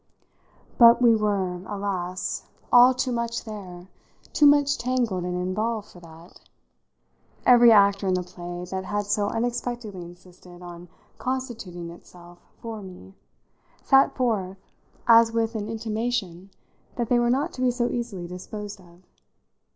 [0.79, 2.47] But we were, alas!
[2.73, 3.87] all too much there,
[4.33, 6.41] too much tangled and involved for that;
[7.45, 13.13] every actor in the play that had so unexpectedly insisted on constituting itself for me
[13.83, 14.57] sat forth
[15.07, 16.49] as with an intimation
[16.95, 19.03] that they were not to be so easily disposed of.